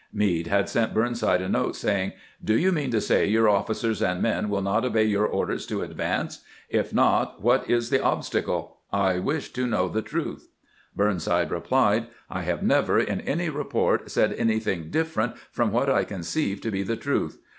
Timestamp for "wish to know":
9.19-9.87